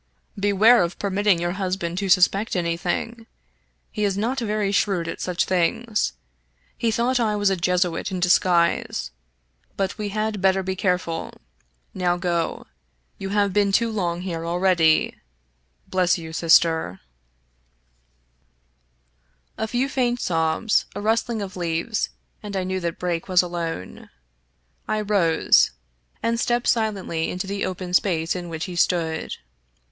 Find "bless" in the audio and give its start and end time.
15.87-16.17